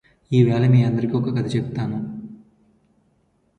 ఇవాళ 0.31 0.65
మీ 0.67 0.79
అందరికి 0.83 1.13
ఒక 1.13 1.29
కథ 1.37 1.47
చెపుతాను 1.55 1.97